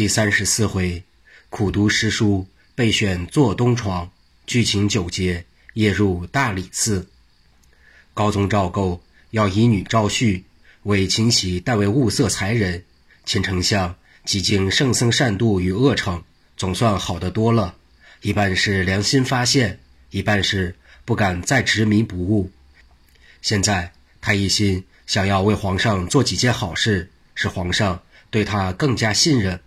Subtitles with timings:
[0.00, 1.04] 第三十四回，
[1.50, 4.10] 苦读诗书，备选坐东床。
[4.46, 7.06] 剧情九节，夜入大理寺。
[8.14, 9.02] 高宗赵构
[9.32, 10.46] 要以女赵旭
[10.84, 12.82] 为秦喜代为物色才人。
[13.26, 13.94] 秦丞相
[14.24, 16.22] 几经圣僧善度与恶惩，
[16.56, 17.74] 总算好得多了。
[18.22, 20.74] 一半是良心发现，一半是
[21.04, 22.50] 不敢再执迷不悟。
[23.42, 23.92] 现在
[24.22, 29.60] 他一心想要为皇上做几件好事，使皇上对他更加信任。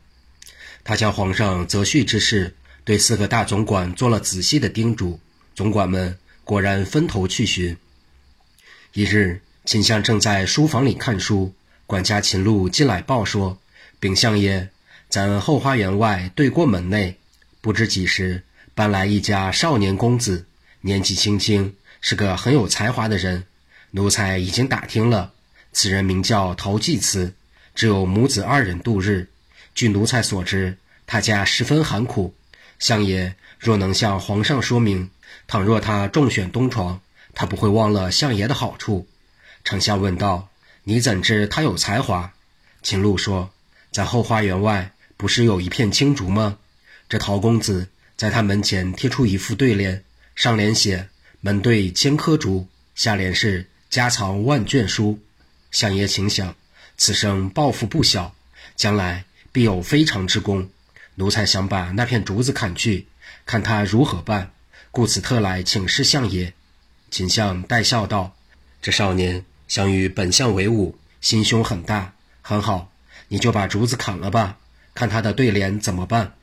[0.84, 2.56] 他将皇上择婿之事。
[2.86, 5.18] 对四个大总管做了仔细的叮嘱，
[5.56, 7.78] 总管们果然分头去寻。
[8.92, 11.54] 一日，秦相正在书房里看书，
[11.88, 13.58] 管家秦禄进来报说
[14.02, 14.68] ：“禀相爷，
[15.08, 17.18] 咱后花园外对过门内，
[17.62, 18.44] 不知几时
[18.76, 20.46] 搬来一家少年公子，
[20.82, 23.46] 年纪轻轻，是个很有才华的人。
[23.92, 25.32] 奴才已经打听了，
[25.72, 27.34] 此人名叫陶继慈，
[27.74, 29.30] 只有母子二人度日。
[29.76, 32.36] 据奴才所知，他家十分寒苦。”
[32.80, 35.10] 相爷若能向皇上说明，
[35.48, 37.02] 倘若他中选东床，
[37.34, 39.08] 他不会忘了相爷的好处。
[39.64, 40.50] 丞相问道
[40.84, 42.34] ：“你怎知他有才华？”
[42.84, 43.52] 秦禄说
[43.92, 46.58] ：“在后花园外不是有一片青竹吗？
[47.08, 50.04] 这陶公子在他门前贴出一副对联，
[50.36, 51.08] 上联写
[51.40, 55.20] ‘门对千棵竹’，下联是‘家藏万卷书’。
[55.72, 56.56] 相爷请想，
[56.98, 58.36] 此生抱负不小，
[58.76, 60.70] 将来必有非常之功。”
[61.16, 63.08] 奴才想把那片竹子砍去，
[63.46, 64.52] 看他如何办，
[64.92, 66.54] 故此特来请示相爷。
[67.12, 68.36] 秦相带笑道
[68.82, 72.92] ：“这少年想与本相为伍，心胸很大，很好。
[73.28, 74.58] 你就把竹子砍了吧，
[74.96, 76.34] 看他的对联怎么办。”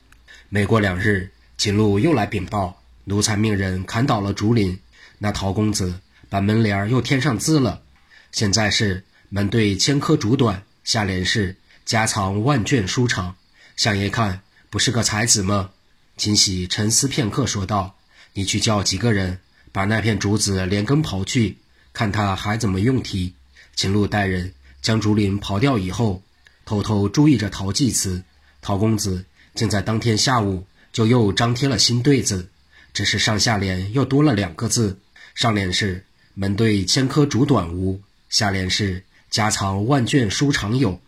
[0.49, 4.79] 没过两日，秦禄又来禀报，奴才命人砍倒了竹林，
[5.19, 7.83] 那陶公子把门帘又添上字了。
[8.31, 13.37] 现在是门对千棵竹短，下联是家藏万卷书长。
[13.77, 14.43] 相爷看。
[14.73, 15.71] 不是个才子吗？
[16.17, 17.97] 秦喜沉思片刻，说道
[18.35, 19.41] ：“你去叫几个人，
[19.73, 21.59] 把那片竹子连根刨去，
[21.93, 23.35] 看他还怎么用题。”
[23.75, 26.23] 秦禄带人将竹林刨掉以后，
[26.65, 28.23] 偷偷注意着陶继慈。
[28.63, 29.25] 陶公子
[29.57, 32.49] 竟在当天下午就又张贴了新对子，
[32.95, 35.01] 只是上下联又多了两个字，
[35.35, 41.01] 上联是“门对千棵竹短无”，下联是“家藏万卷书长有”。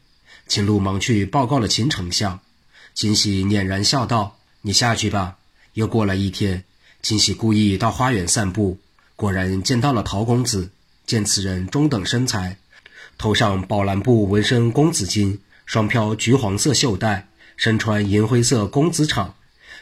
[0.46, 2.40] 秦禄忙去报告了秦丞相。
[2.94, 5.38] 秦喜佞然笑道：“你下去吧。”
[5.74, 6.64] 又过了一天，
[7.02, 8.78] 秦喜故意到花园散步，
[9.16, 10.70] 果然见到了陶公子。
[11.06, 12.58] 见此人中等身材，
[13.18, 19.32] 头上宝蓝布纹身公子巾，双飘橘黄色袖带，身穿银灰色公子氅，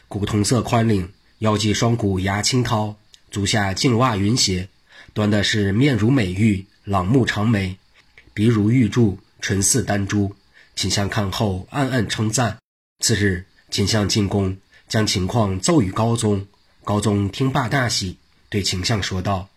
[0.09, 2.95] 古铜色宽领，腰系双股牙青绦，
[3.31, 4.69] 足下净袜云鞋，
[5.13, 7.77] 端的是面如美玉，朗目长眉，
[8.33, 10.35] 鼻如玉柱，唇似丹珠。
[10.77, 12.59] 秦相看后暗暗称赞。
[13.05, 14.57] 次日，秦相进宫，
[14.89, 16.47] 将情况奏与高宗。
[16.85, 19.49] 高宗听罢大喜，对秦相说道：“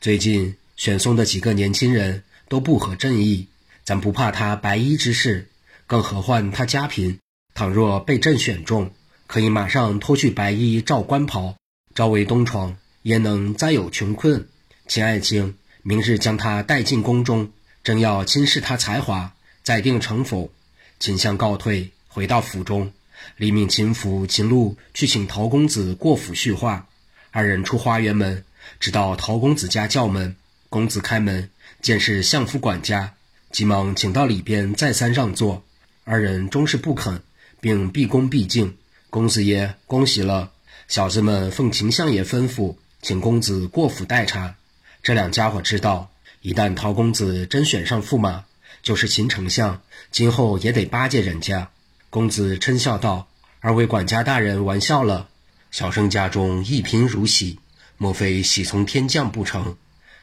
[0.00, 3.48] 最近选送的几个年轻人都不合朕意，
[3.84, 5.48] 咱不怕他白衣之事，
[5.86, 7.18] 更何患他家贫。
[7.54, 8.90] 倘若被朕选中，
[9.28, 11.56] 可以马上脱去白衣，罩官袍，
[11.94, 14.48] 朝为东床，焉能再有穷困？
[14.88, 17.52] 秦爱卿，明日将他带进宫中，
[17.84, 20.52] 正要亲试他才华，再定成否。”
[21.00, 21.90] 秦相告退。
[22.06, 22.92] 回到府中，
[23.38, 26.86] 李命秦府秦禄去请陶公子过府叙话。
[27.32, 28.44] 二人出花园门，
[28.78, 30.36] 直到陶公子家叫门。
[30.68, 31.50] 公子开门，
[31.82, 33.14] 见是相府管家，
[33.50, 35.64] 急忙请到里边，再三让座。
[36.04, 37.20] 二人终是不肯，
[37.60, 38.76] 并毕恭毕敬
[39.10, 40.52] ：“公子爷，恭喜了！
[40.86, 44.54] 小子们奉秦相爷吩咐，请公子过府待茶。”
[45.02, 48.44] 这两家伙知道，一旦陶公子真选上驸马，
[48.84, 49.80] 就是秦丞相，
[50.12, 51.70] 今后也得巴结人家。
[52.10, 53.26] 公子嗔笑道
[53.60, 55.30] ：“二位管家大人玩笑了，
[55.70, 57.58] 小生家中一贫如洗，
[57.96, 59.74] 莫非喜从天降不成？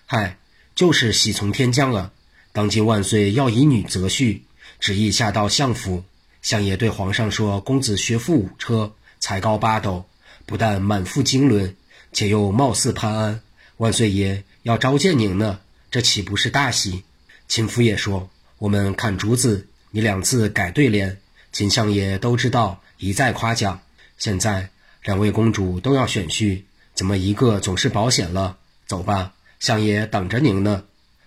[0.05, 0.38] 嗨，
[0.75, 2.13] 就是喜从天降了。
[2.51, 4.41] 当今万岁要以女择婿，
[4.79, 6.03] 旨意下到相府，
[6.43, 10.05] 相爷对皇上说，公子学富五车，才高八斗，
[10.46, 11.75] 不但满腹经纶，
[12.13, 13.41] 且又貌似潘安。
[13.78, 15.59] 万岁爷要召见您呢，
[15.90, 17.03] 这岂不是大喜？
[17.47, 18.29] 秦夫也说，
[18.61, 21.17] 我们看竹子，你两次改对联。”
[21.52, 23.81] 秦相爷都知道，一再夸奖。
[24.19, 24.69] 现在
[25.03, 26.61] 两位公主都要选婿，
[26.93, 28.58] 怎么一个总是保险了？
[28.85, 30.84] 走吧，相爷等着您呢。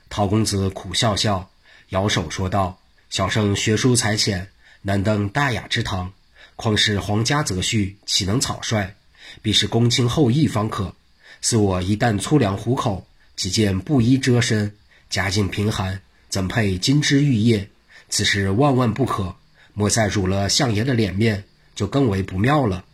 [0.08, 1.50] 陶公子苦笑笑，
[1.88, 2.78] 摇手说道
[3.10, 4.48] ：“小生学书才浅，
[4.82, 6.12] 难登大雅之堂。
[6.54, 8.94] 况是皇家择婿，岂能草率？
[9.42, 10.94] 必是公卿后裔方可。
[11.40, 13.04] 似我一旦粗粮糊口，
[13.34, 14.76] 几件布衣遮身，
[15.10, 16.00] 家境贫寒，
[16.34, 17.70] 怎配金枝玉叶？
[18.08, 19.36] 此事万万不可。”
[19.72, 21.44] 莫再辱了相爷的脸面，
[21.76, 22.84] 就更为不妙了。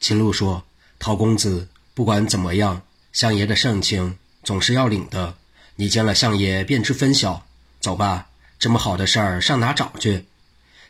[0.00, 0.64] 秦禄说
[0.98, 5.36] ：“陶公子，不管怎么样，相爷的盛情总是要领的。
[5.76, 7.46] 你见了相爷，便知分晓。
[7.78, 8.26] 走吧，
[8.58, 10.24] 这么好的事儿，上哪找去？”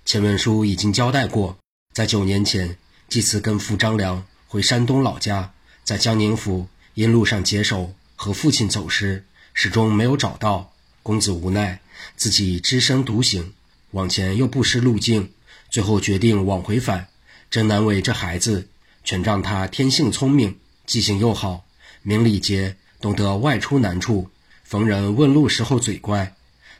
[0.06, 1.58] 前文书已经交代过，
[1.92, 2.78] 在九年前，
[3.10, 5.52] 祭慈跟父张良回山东老家，
[5.84, 10.72] 在江宁府因路上解手和父亲走失，始终没有找到。
[11.02, 11.80] 公子无奈，
[12.16, 13.52] 自己只身独行，
[13.92, 15.32] 往前又不识路径。
[15.70, 17.08] 最后决定往回返，
[17.50, 18.68] 真难为这孩子。
[19.04, 21.66] 全仗他天性聪明，记性又好，
[22.02, 24.30] 明礼节，懂得外出难处，
[24.64, 26.34] 逢人问路时候嘴乖。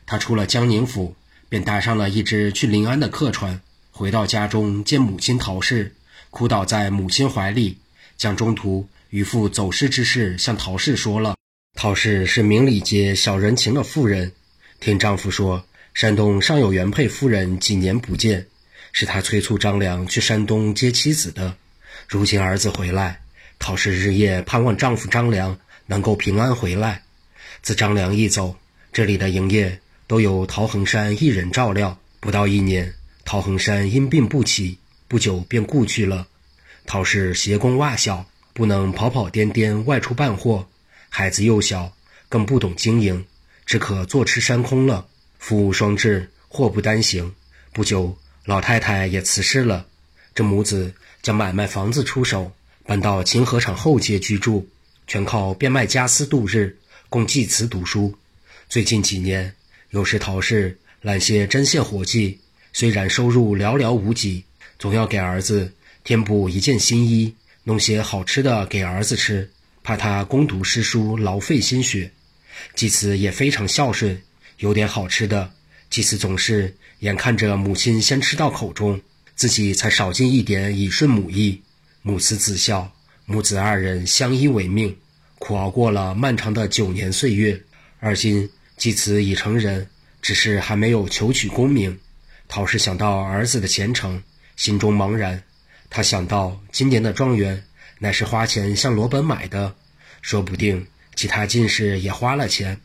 [0.05, 1.15] 他出了江宁府，
[1.49, 3.61] 便搭上了一只去临安的客船。
[3.91, 5.95] 回到家中，见母亲陶氏，
[6.29, 7.77] 哭倒在母亲怀里，
[8.17, 11.35] 将中途渔父走失之事向陶氏说了。
[11.75, 14.31] 陶氏是明礼节、小人情的妇人，
[14.79, 18.47] 听丈夫说，山东尚有原配夫人几年不见。
[18.91, 21.55] 是他催促张良去山东接妻子的。
[22.07, 23.21] 如今儿子回来，
[23.59, 27.03] 陶氏日夜盼望丈夫张良能够平安回来。
[27.61, 28.55] 自张良一走，
[28.91, 31.99] 这里的营业都由陶恒山一人照料。
[32.19, 32.93] 不到一年，
[33.23, 36.27] 陶恒山因病不起，不久便故去了。
[36.85, 40.67] 陶氏鞋工袜小，不能跑跑颠颠外出办货，
[41.09, 41.93] 孩子幼小，
[42.27, 43.23] 更不懂经营，
[43.69, 45.05] 只可坐吃山空了。
[45.37, 47.31] 夫无双至，祸不单行。
[47.71, 48.17] 不久。
[48.45, 49.85] 老太太也辞世了，
[50.33, 52.51] 这母子将买卖房子出手，
[52.83, 54.67] 搬到秦河场后街居住，
[55.05, 56.75] 全靠变卖家私度日，
[57.09, 58.17] 供祭祠读书。
[58.67, 59.53] 最近几年，
[59.91, 62.39] 有时陶氏揽些针线活计，
[62.73, 64.43] 虽然收入寥寥无几，
[64.79, 65.71] 总要给儿子
[66.03, 67.35] 添补一件新衣，
[67.65, 69.47] 弄些好吃的给儿子吃，
[69.83, 72.11] 怕他攻读诗书劳费心血。
[72.75, 74.21] 祭慈也非常孝顺，
[74.57, 75.51] 有点好吃的。
[75.89, 79.01] 祭祀总是眼看着母亲先吃到口中，
[79.35, 81.61] 自己才少尽一点以顺母意。
[82.01, 82.91] 母慈子孝，
[83.25, 84.95] 母子二人相依为命，
[85.37, 87.61] 苦熬过了漫长的九年岁月。
[87.99, 89.89] 而今祭慈已成人，
[90.21, 91.99] 只是还没有求取功名。
[92.47, 94.23] 陶氏想到儿子的前程，
[94.55, 95.43] 心中茫然。
[95.89, 97.63] 他想到今年的状元
[97.97, 99.75] 乃是花钱向罗本买的，
[100.21, 100.85] 说不定
[101.19, 102.79] 其他进士也花了钱。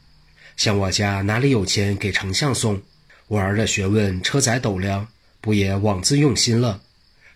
[0.56, 2.82] 像我家哪里有钱给丞相送？
[3.28, 5.06] 我儿的学问车载斗量，
[5.40, 6.82] 不也枉自用心了？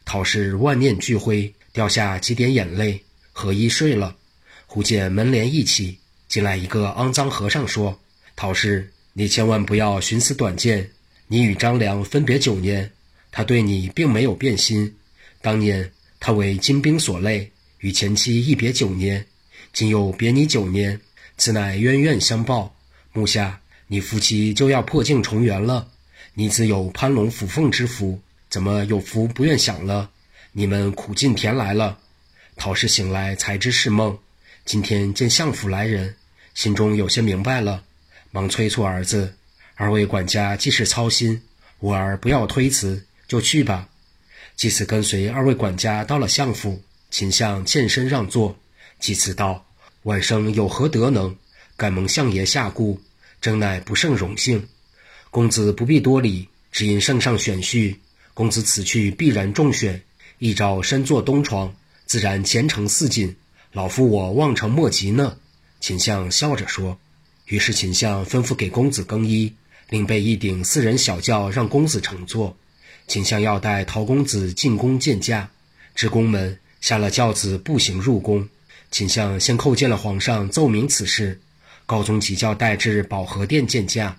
[0.05, 3.01] 陶氏万念俱灰，掉下几点眼泪，
[3.33, 4.17] 合衣睡了。
[4.67, 5.97] 忽见门帘一起，
[6.27, 8.01] 进来一个肮脏和尚，说
[8.35, 10.91] ：“陶氏，你千万不要寻思短见。
[11.29, 12.91] 你与张良分别九年，
[13.31, 14.97] 他对你并没有变心。
[15.41, 19.25] 当年他为金兵所累，与前妻一别九年，
[19.79, 21.01] 今又别你九年，
[21.37, 22.75] 此乃冤冤相报。
[23.13, 25.89] 目下。”你夫妻就要破镜重圆了，
[26.35, 28.21] 你自有攀龙附凤之福，
[28.51, 30.11] 怎么有福不愿享了？
[30.51, 31.97] 你们苦尽甜来了。
[32.57, 34.19] 陶氏醒来才知是梦，
[34.65, 36.17] 今天见相府来人，
[36.55, 37.85] 心中有些明白了，
[38.33, 39.37] 忙催促儿子
[39.77, 41.41] ：“二位管家既是操心，
[41.79, 43.89] 吾儿不要推辞，就去吧。”
[44.55, 48.59] 祭此跟随二位管家到了相府，秦相欠身让座。
[49.01, 49.65] 祭此道
[50.09, 51.37] ：“晚生有何德能，
[51.77, 52.99] 敢蒙相爷下顾？”
[53.43, 54.67] 真乃不胜荣幸，
[55.31, 57.95] 公子不必多礼，只因圣上选婿，
[58.33, 60.01] 公子此去必然中选，
[60.39, 61.75] 一朝身坐东床，
[62.07, 63.37] 自然前程似锦。
[63.73, 65.37] 老夫我望尘莫及呢。
[65.79, 66.99] 秦相笑着说。
[67.45, 69.53] 于是秦相吩咐给公子更衣，
[69.91, 72.57] 另备一顶四人小轿让公子乘坐。
[73.07, 75.51] 秦相要带陶公子进宫见驾，
[75.95, 78.49] 至宫门下了轿子步行入宫。
[78.91, 81.41] 秦相先叩见了皇上，奏明此事。
[81.87, 84.17] 高宗急叫带至保和殿见驾，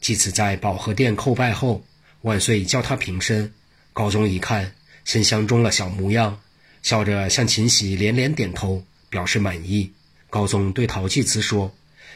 [0.00, 1.84] 继此在保和殿叩拜后，
[2.22, 3.52] 万岁叫他平身。
[3.92, 6.38] 高宗一看，先相中了小模样，
[6.82, 9.90] 笑着向秦喜连连点头，表示满意。
[10.28, 11.72] 高宗对陶继慈说：“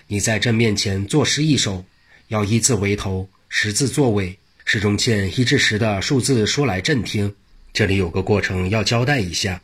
[0.07, 1.85] 你在朕面前作诗一首，
[2.29, 7.35] 要一字为头，十字作尾，诗中欠一至十的数字说来朕听。
[7.73, 9.63] 这里有个过程要交代一下。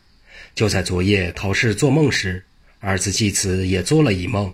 [0.57, 2.43] 就在昨夜陶氏做梦时，
[2.81, 4.53] 儿子季慈也做了一梦。”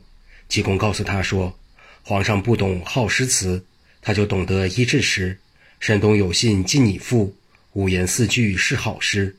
[0.49, 1.57] 济公告诉他说
[2.03, 3.65] ：“皇上不懂好诗词，
[4.03, 5.39] 他就懂得一至十。
[5.79, 7.35] 山东有信寄你父，
[7.73, 9.35] 五言四句是好诗。”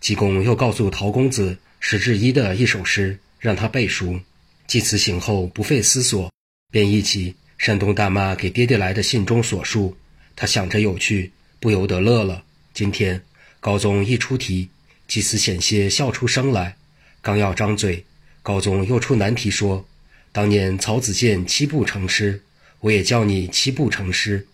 [0.00, 4.18] 济公又告诉陶公子十至一的一首诗，让他背熟。
[4.66, 6.32] 济慈醒后不费思索，
[6.72, 9.96] 便忆起山东大妈给爹爹来的信中所述，
[10.34, 11.30] 他想着有趣，
[11.60, 12.42] 不由得乐了。
[12.74, 13.22] 今天
[13.60, 14.68] 高宗一出题，
[15.12, 16.74] 济慈险些笑出声来，
[17.20, 18.06] 刚要张嘴，
[18.42, 19.86] 高宗又出难题说。
[20.32, 22.40] 当年曹子建七步成诗，
[22.80, 24.46] 我也叫你七步成诗。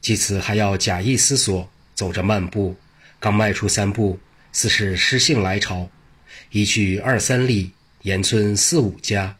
[0.00, 2.74] 祭此还要假意思索，走着漫步，
[3.20, 4.18] 刚迈出三步，
[4.50, 5.88] 似是诗兴来潮。
[6.50, 7.70] 一去二三里，
[8.02, 9.36] 沿村四五家，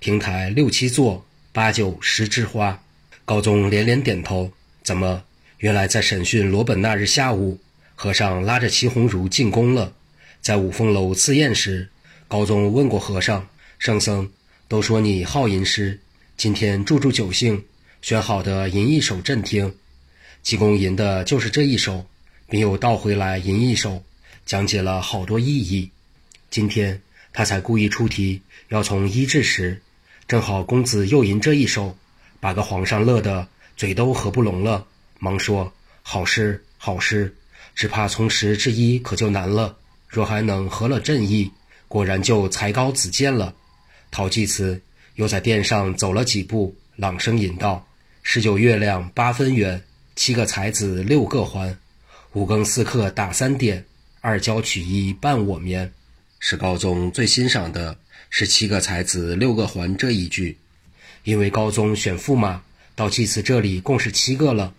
[0.00, 2.82] 亭台六七座，八九十枝花。
[3.26, 4.50] 高宗连连点头。
[4.82, 5.22] 怎么？
[5.58, 7.60] 原来在审讯罗本那日下午，
[7.94, 9.92] 和尚拉着齐红儒进宫了。
[10.44, 11.88] 在五凤楼赐宴时，
[12.28, 13.48] 高宗问过和尚
[13.80, 14.30] ：“圣僧，
[14.68, 15.98] 都说你好吟诗，
[16.36, 17.64] 今天助助酒兴，
[18.02, 19.74] 选好的吟一首朕听。”
[20.44, 22.04] 济公吟的就是这一首，
[22.50, 24.04] 并又倒回来吟一首，
[24.44, 25.88] 讲解了好多意义。
[26.50, 27.00] 今天
[27.32, 29.80] 他才故意出题，要从一至十，
[30.28, 31.96] 正好公子又吟这一首，
[32.38, 33.48] 把个皇上乐得
[33.78, 34.86] 嘴都合不拢了，
[35.18, 35.72] 忙说
[36.04, 37.34] ：“好诗，好诗，
[37.74, 39.74] 只怕从十至一可就难了。”
[40.14, 41.50] 若还能合了朕意，
[41.88, 43.52] 果然就才高子建了。
[44.12, 44.80] 陶济慈
[45.16, 47.84] 又在殿上走了几步，朗声吟道
[48.22, 49.82] ：“十九月亮八分圆，
[50.14, 51.76] 七个才子六个环，
[52.32, 53.84] 五更四刻打三点，
[54.20, 55.92] 二交取一伴我眠。”
[56.38, 57.96] 是高宗最欣赏的
[58.30, 60.56] 是“七个才子六个环”这一句，
[61.24, 62.62] 因为高宗选驸马
[62.94, 64.72] 到祭祀这里共是七个了，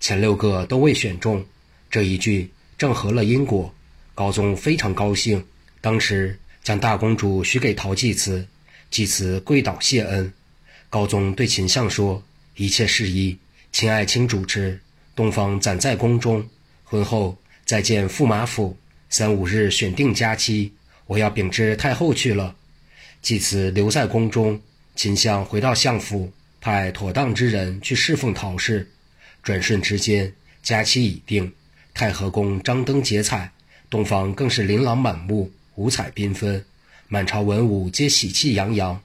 [0.00, 1.44] 前六个都未选中，
[1.90, 3.74] 这一句正合了因果。
[4.18, 5.46] 高宗非常高兴，
[5.80, 8.44] 当时将大公主许给陶济慈，
[8.90, 10.32] 济慈跪倒谢恩。
[10.90, 12.20] 高宗对秦相说
[12.56, 13.38] ：“一切事宜，
[13.70, 14.80] 秦爱卿主持。
[15.14, 16.44] 东方暂在宫中，
[16.82, 18.76] 婚后再见驸马府。
[19.08, 20.72] 三五日选定佳期，
[21.06, 22.56] 我要禀知太后去了。”
[23.22, 24.60] 季慈留在宫中，
[24.96, 28.90] 秦相回到相府，派妥当之人去侍奉陶氏。
[29.44, 31.52] 转瞬之间，佳期已定，
[31.94, 33.52] 太和宫张灯结彩。
[33.90, 36.62] 东方更是琳琅满目，五彩缤纷，
[37.08, 39.00] 满朝文武皆喜气洋洋，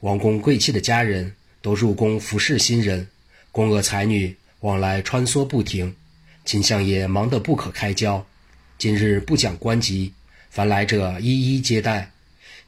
[0.00, 3.08] 王公贵戚的家人都入宫服侍新人，
[3.50, 5.96] 宫娥才女往来穿梭不停，
[6.44, 8.26] 秦相爷忙得不可开交。
[8.76, 10.12] 今日不讲官籍，
[10.50, 12.12] 凡来者一一接待。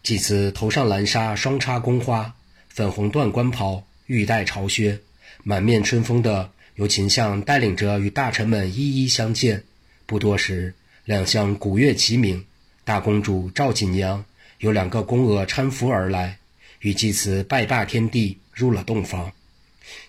[0.02, 2.34] 祭此头上蓝纱双插宫花，
[2.70, 5.00] 粉红缎官袍，玉带朝靴，
[5.42, 9.64] 满面春风的由秦相带领着与大臣们一一相见。
[10.06, 10.74] 不多时。
[11.08, 12.44] 两相鼓乐齐鸣，
[12.84, 14.22] 大公主赵锦娘
[14.58, 16.36] 有两个宫娥搀扶而来，
[16.80, 19.32] 与祭慈拜罢天地，入了洞房。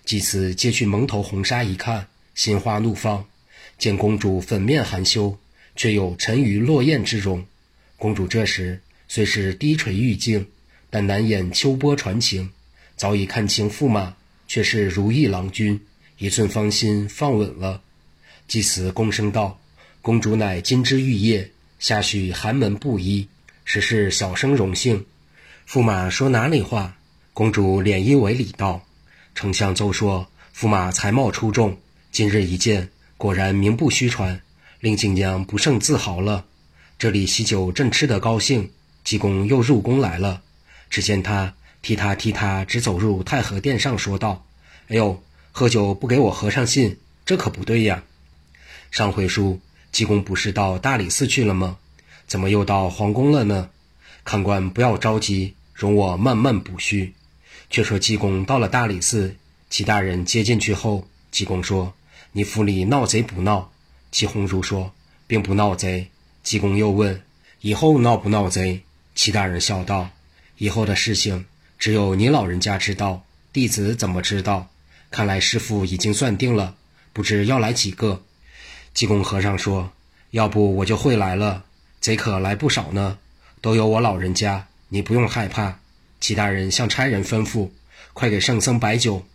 [0.04, 3.26] 祭慈揭去蒙头红纱一看，心花怒放，
[3.78, 5.40] 见公主粉面含羞，
[5.74, 7.46] 却有沉鱼落雁之容。
[7.96, 10.46] 公主这时虽是低垂玉颈，
[10.90, 12.50] 但难掩秋波传情，
[12.98, 14.18] 早已看清驸马
[14.50, 15.80] 却是如意郎君，
[16.18, 17.82] 一寸芳心放稳了。
[18.50, 19.62] 祭慈躬声道。
[20.10, 23.28] 公主乃金枝玉叶，下许寒门布衣，
[23.64, 25.06] 实是小生荣幸。
[25.70, 26.98] 驸马说哪里话？
[27.32, 28.84] 公主脸一为礼道
[29.36, 31.78] ：“丞相奏说，驸马才貌出众，
[32.12, 34.42] 今日一见，果然名不虚传，
[34.80, 36.44] 令锦娘不胜自豪了。
[36.98, 38.72] 这里喜酒正吃得高兴，
[39.04, 40.42] 济公又入宫来了。
[40.90, 44.44] 只见他踢他踢他，直走入太和殿上，说道
[44.90, 46.98] ：‘哎呦，喝酒不给我和尚信，
[47.28, 48.04] 这可不对呀！’
[48.90, 49.60] 上回书。”
[49.92, 51.78] 济公不是到大理寺去了吗？
[52.28, 53.70] 怎么又到皇宫了呢？
[54.24, 57.16] 看官不要着急，容我慢慢补叙。
[57.72, 59.36] 却说济公到了大理寺，
[59.70, 61.94] 齐大人接进去后，济公说
[62.34, 63.72] ：“你府里闹贼不闹？”
[64.12, 64.94] 齐红儒说
[65.26, 66.10] ：“并不闹贼。”
[66.44, 67.22] 济公又问
[67.62, 68.82] ：“以后闹不闹贼？”
[69.16, 70.10] 齐大人笑道
[70.58, 71.46] ：“以后的事情
[71.78, 74.70] 只有你老人家知道，弟子怎么知道？
[75.12, 76.76] 看来师傅已经算定了，
[77.14, 78.24] 不知要来几个。”
[79.00, 79.94] 济公和尚说
[80.32, 81.64] ：“要不我就会来了，
[82.02, 83.18] 贼可来不少呢，
[83.62, 85.80] 都有我老人家，你不用害怕。”
[86.20, 87.70] 齐大人向差人吩咐
[88.12, 89.26] ：“快给圣僧摆酒。”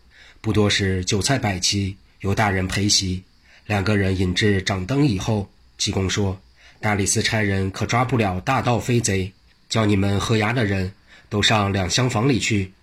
[0.42, 3.22] 不多时，酒菜摆齐，由大人陪席。
[3.64, 6.38] 两个人引至掌灯以后，济公说
[6.82, 9.32] ：“大理寺差人可抓不了大盗飞贼，
[9.70, 10.92] 叫你们喝衙的人
[11.30, 12.74] 都上两厢房里去，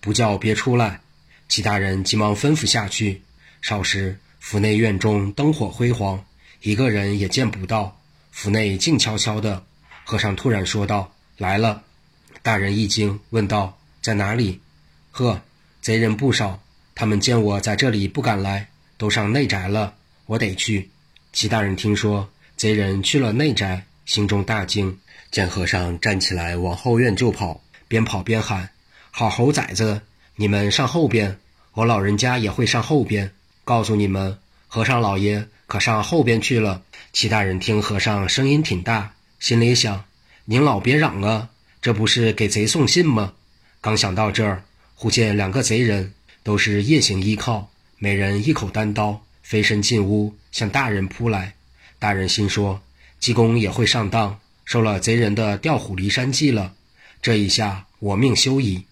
[0.00, 1.02] 不叫别出来。”
[1.50, 3.20] 齐大人急忙吩咐下去。
[3.60, 4.18] 少时。
[4.42, 6.24] 府内院中灯火辉煌，
[6.62, 8.00] 一个人也见不到。
[8.30, 9.64] 府内静悄悄的。
[10.04, 11.82] 和尚突然说道：“来了！”
[12.42, 14.60] 大人一惊，问道：“在哪里
[15.12, 15.40] ？”“呵，
[15.80, 16.62] 贼人不少。
[16.94, 19.94] 他们见我在这里，不敢来，都上内宅了。
[20.26, 20.90] 我得去。”
[21.32, 24.98] 齐大人听说贼人去了内宅，心中大惊，
[25.30, 28.70] 见和尚站起来往后院就跑，边跑边喊
[29.10, 30.02] ：“好猴崽子，
[30.34, 31.38] 你们上后边，
[31.72, 33.32] 我老人家也会上后边。”
[33.64, 36.82] 告诉你们，和尚老爷可上后边去了。
[37.12, 40.04] 齐大人听和尚声音挺大，心里想：
[40.44, 41.48] 您老别嚷啊，
[41.80, 43.34] 这不是给贼送信吗？
[43.80, 44.64] 刚想到这儿，
[44.96, 46.12] 忽见两个贼人
[46.42, 51.54] 都是夜行依靠，每人一口单刀，飞身进屋向大人扑来。
[52.00, 52.82] 大人心说，
[53.20, 56.74] 济公也会上当，受了贼人的调虎离山计了。
[57.22, 58.82] 这一下我命休矣。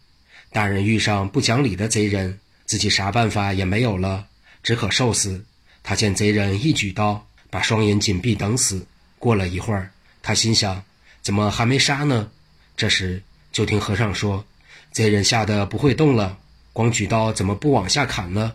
[0.52, 4.26] 大人遇上不讲理的贼人，自己啥办法也没有了，
[4.62, 5.44] 只可受死。
[5.88, 8.86] 他见贼人一举刀，把双眼紧闭等死。
[9.18, 9.90] 过了一会儿，
[10.20, 10.82] 他心想，
[11.22, 12.28] 怎么还没杀呢？
[12.76, 14.44] 这时就听和尚说，
[14.92, 16.36] 贼人吓得不会动了，
[16.74, 18.52] 光举刀怎么不往下砍呢？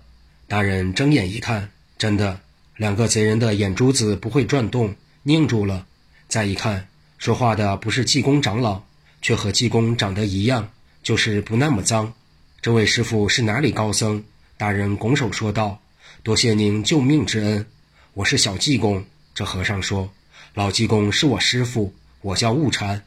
[0.47, 2.39] 大人睁眼一看，真的，
[2.75, 5.87] 两个贼人的眼珠子不会转动，拧住了。
[6.27, 6.87] 再一看，
[7.17, 8.83] 说话的不是济公长老，
[9.23, 10.69] 却和济公长得一样，
[11.01, 12.13] 就是不那么脏。
[12.61, 14.23] 这位师傅是哪里高僧？
[14.55, 15.81] 大人拱手说道
[16.23, 17.65] ：“多谢您救命之恩，
[18.13, 19.03] 我是小济公。”
[19.35, 20.09] 这和尚说
[20.55, 23.05] ：“老济公是我师傅，我叫悟禅。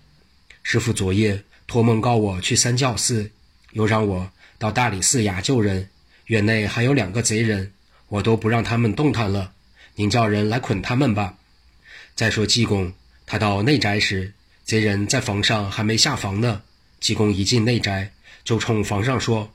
[0.62, 3.30] 师傅昨夜托梦告我去三教寺，
[3.72, 5.88] 又让我到大理寺衙救人。”
[6.26, 7.72] 院内还有两个贼人，
[8.08, 9.50] 我都不让他们动弹了。
[9.94, 11.38] 您叫人来捆他们吧。
[12.14, 12.92] 再说济公，
[13.24, 16.60] 他到内宅时，贼人在房上还没下房呢。
[17.00, 18.12] 济公一进内宅，
[18.44, 19.50] 就冲房上说：“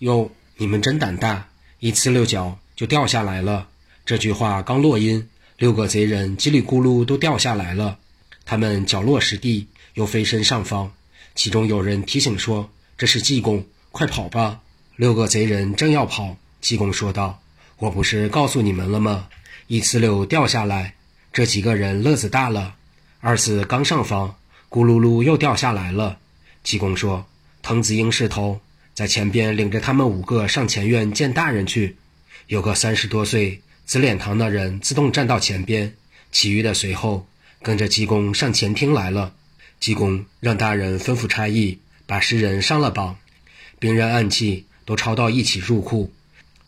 [0.00, 3.68] 哟，你们真胆大，一呲溜脚就掉下来了。”
[4.04, 7.98] 这句话刚落音，六个贼人叽里咕噜都掉下来了。
[8.44, 10.92] 他们脚落实地，又飞身上方。
[11.34, 14.60] 其中有人提醒说：“这是济公，快跑吧！”
[14.96, 17.40] 六个贼人正要跑，济公说道
[17.78, 19.28] ：“我不是告诉你们了吗？
[19.68, 20.94] 一呲溜掉下来，
[21.32, 22.74] 这几个人乐子大了。
[23.20, 24.34] 二次刚上房，
[24.68, 26.18] 咕噜噜又掉下来了。”
[26.64, 27.24] 济公说
[27.62, 28.60] ：“滕子英是头，
[28.92, 31.96] 在前边领着他们五个上前院见大人去。
[32.46, 35.94] 有个三十多岁紫脸堂的人自动站到前边，
[36.30, 37.26] 其余的随后
[37.62, 39.34] 跟着济公上前厅来了。
[39.80, 43.16] 济公让大人吩咐差役把十人上了榜，
[43.78, 46.12] 兵刃暗器。”都抄到一起入库，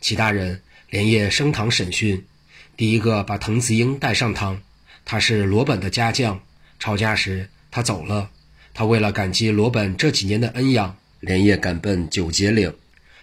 [0.00, 2.24] 其大人连夜升堂审讯。
[2.76, 4.62] 第一个把滕子英带上堂，
[5.04, 6.40] 他是罗本的家将。
[6.78, 8.30] 抄家时他走了，
[8.72, 12.72] 他为了感激罗本这几年的恩养，连夜赶奔九节岭。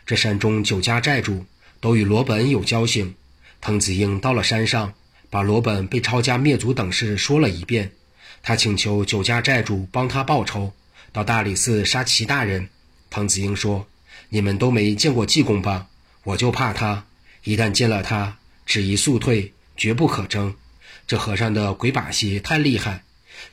[0.05, 1.45] 这山中九家寨主
[1.81, 3.15] 都与罗本有交情。
[3.59, 4.93] 滕子英到了山上，
[5.29, 7.91] 把罗本被抄家灭族等事说了一遍。
[8.41, 10.71] 他请求九家寨主帮他报仇，
[11.11, 12.69] 到大理寺杀齐大人。
[13.09, 13.85] 滕子英说。
[14.33, 15.87] 你们都没见过济公吧？
[16.23, 17.05] 我就怕他，
[17.43, 20.55] 一旦见了他，只宜速退，绝不可争。
[21.05, 23.03] 这和尚的鬼把戏太厉害，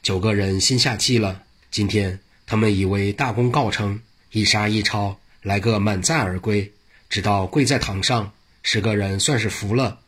[0.04, 1.42] 九个人心下气了。
[1.72, 6.72] 今天他们以为大功告成，一杀一抄，来个满载而归，
[7.08, 10.00] 直到跪在堂上，十个人算是服了。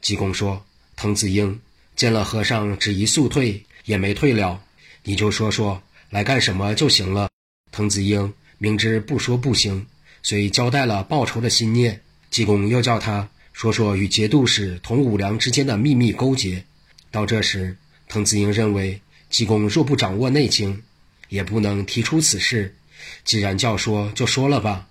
[0.00, 0.64] 济公说
[0.96, 1.60] ：“滕子英
[1.96, 4.62] 见了和尚，只宜速退，也没退了。
[5.04, 7.28] 你就说说来干什么就行了。”
[7.72, 9.86] 滕子英明知不说不行。
[10.22, 12.00] 遂交代了报仇的心念。
[12.30, 16.64] 济公又叫他说说与节度使同武良之间的秘密勾结。
[17.10, 17.76] 到这时，
[18.08, 20.82] 滕子英认为济公若不掌握内情，
[21.28, 22.76] 也不能提出此事。
[23.24, 24.86] 既然叫说，就说了吧。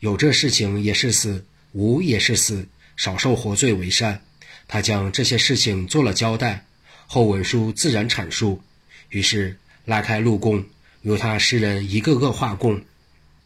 [0.00, 4.22] 有这事情也是死，无也是死，少受活罪为善。
[4.68, 6.64] 他将这些事情做了交代，
[7.06, 8.60] 后文书自然阐述。
[9.10, 10.64] 于是拉开路供，
[11.02, 12.80] 由他诗人一个个画供。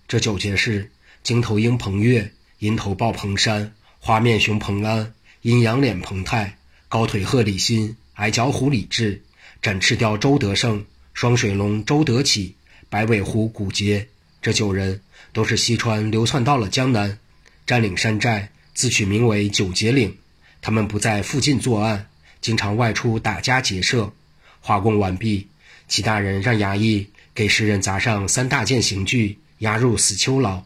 [0.08, 0.90] 这九节是。
[1.22, 6.56] 金头鹰彭越，银头豹彭山，花面熊彭安，阴阳脸彭泰，
[6.88, 9.22] 高腿鹤李新，矮脚虎李志，
[9.60, 10.82] 展翅雕周德胜，
[11.12, 12.56] 双水龙周德启，
[12.88, 14.08] 白尾狐古杰。
[14.42, 17.18] 这九人都是西川流窜到了江南，
[17.66, 20.16] 占领山寨，自取名为九节岭。
[20.62, 22.08] 他们不在附近作案，
[22.40, 24.12] 经常外出打家劫舍。
[24.60, 25.48] 画供完毕，
[25.88, 30.64] 齐大人让衙役给诗人砸上三大件刑具，押入死囚牢。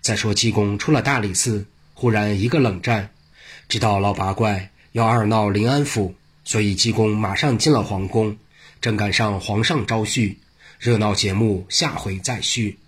[0.00, 3.10] 再说济公出了大理寺，忽然一个冷战，
[3.68, 8.36] 知道老八怪要二闹临安府，所以济公马上进了皇宫，
[8.80, 10.36] 正赶上皇上招婿，
[10.78, 12.78] 热闹节目下回再续。